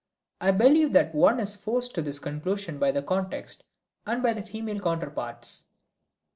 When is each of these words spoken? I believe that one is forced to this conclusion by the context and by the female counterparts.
I 0.41 0.49
believe 0.49 0.93
that 0.93 1.13
one 1.13 1.39
is 1.39 1.55
forced 1.55 1.93
to 1.93 2.01
this 2.01 2.17
conclusion 2.17 2.79
by 2.79 2.89
the 2.91 3.03
context 3.03 3.67
and 4.07 4.23
by 4.23 4.33
the 4.33 4.41
female 4.41 4.79
counterparts. 4.79 5.67